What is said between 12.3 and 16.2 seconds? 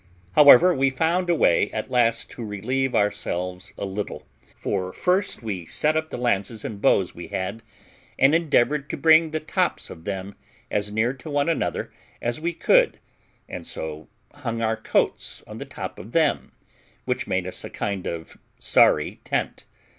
we could, and so hung our coats on the top of